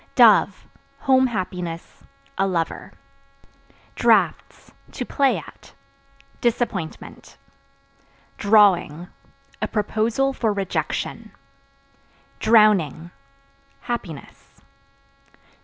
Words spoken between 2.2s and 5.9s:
a lover. Draughts (To play at)